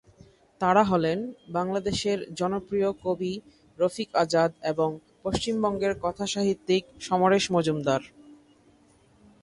তাঁরা 0.61 0.83
হলেন 0.83 1.19
বাংলাদেশের 1.49 2.19
জনপ্রিয় 2.33 2.89
কবি 3.03 3.33
রফিক 3.79 4.09
আজাদ 4.15 4.51
এবং 4.63 4.89
পশ্চিমবঙ্গের 5.23 5.93
কথাসাহিত্যিক 6.01 6.83
সমরেশ 7.01 7.45
মজুমদার। 7.51 8.01